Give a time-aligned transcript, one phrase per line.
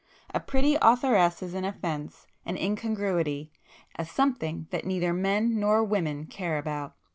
[0.33, 6.95] A pretty authoress is an offence,—an incongruity,—a something that neither men nor women care about.